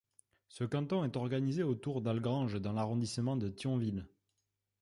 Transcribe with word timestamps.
Ce 0.49 0.63
canton 0.63 1.03
est 1.03 1.15
organisé 1.15 1.61
autour 1.61 2.01
d'Algrange 2.01 2.55
dans 2.59 2.73
l'arrondissement 2.73 3.37
de 3.37 3.49
Thionville. 3.49 4.07